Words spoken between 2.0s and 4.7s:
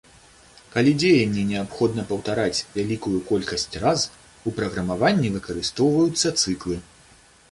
паўтараць вялікую колькасць раз, у